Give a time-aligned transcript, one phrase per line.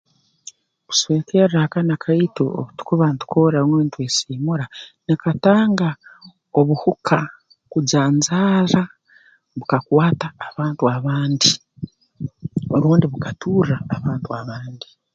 [0.87, 4.65] Kuswekerra akanwa kaitu obu tukuba ntukorra rundi ntweseemura
[5.05, 5.89] nikatanga
[6.59, 7.19] obuhuka
[7.71, 8.81] kujanjaara
[9.59, 11.49] bukakwata abantu abandi
[12.83, 14.87] rundi bukaturra abantu abandi